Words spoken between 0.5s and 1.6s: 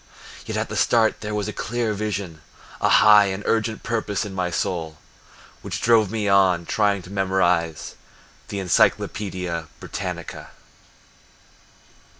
at the start there was a